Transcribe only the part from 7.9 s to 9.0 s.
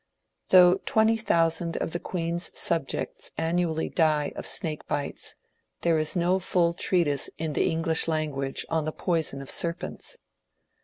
lan guage on the